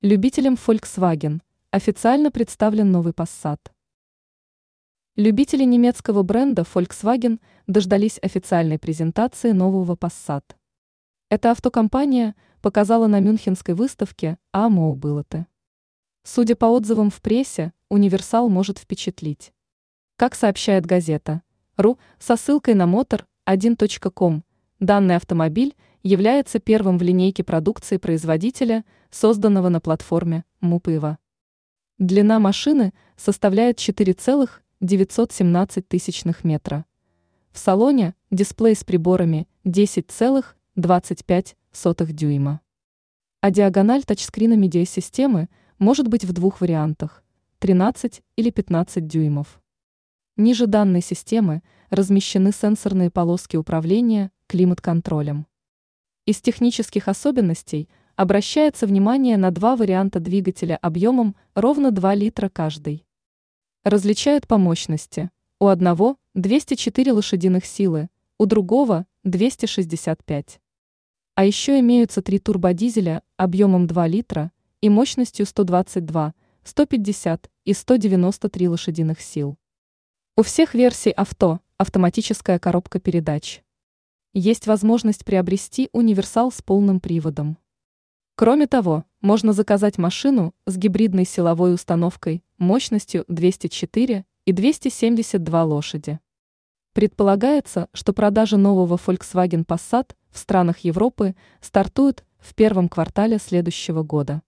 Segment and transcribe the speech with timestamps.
[0.00, 1.40] Любителям Volkswagen
[1.72, 3.58] официально представлен новый Passat.
[5.16, 10.44] Любители немецкого бренда Volkswagen дождались официальной презентации нового Passat.
[11.30, 15.48] Эта автокомпания показала на Мюнхенской выставке АМО Былоты.
[16.22, 19.52] Судя по отзывам в прессе, универсал может впечатлить.
[20.14, 21.42] Как сообщает газета
[21.76, 24.44] .ру со ссылкой на motor1.com,
[24.78, 31.18] данный автомобиль является первым в линейке продукции производителя, созданного на платформе Мупыва.
[31.98, 36.84] Длина машины составляет 4,917 тысячных метра.
[37.50, 42.60] В салоне дисплей с приборами 10,25 дюйма.
[43.40, 45.48] А диагональ тачскрина медиасистемы
[45.80, 47.24] может быть в двух вариантах–
[47.58, 49.60] 13 или 15 дюймов.
[50.36, 55.47] Ниже данной системы размещены сенсорные полоски управления климат-контролем.
[56.28, 63.06] Из технических особенностей обращается внимание на два варианта двигателя объемом ровно 2 литра каждый.
[63.82, 65.30] Различают по мощности.
[65.58, 70.60] У одного 204 лошадиных силы, у другого 265.
[71.34, 79.22] А еще имеются три турбодизеля объемом 2 литра и мощностью 122, 150 и 193 лошадиных
[79.22, 79.56] сил.
[80.36, 83.62] У всех версий авто автоматическая коробка передач
[84.32, 87.58] есть возможность приобрести универсал с полным приводом.
[88.34, 96.20] Кроме того, можно заказать машину с гибридной силовой установкой мощностью 204 и 272 лошади.
[96.92, 104.42] Предполагается, что продажи нового Volkswagen Passat в странах Европы стартуют в первом квартале следующего года.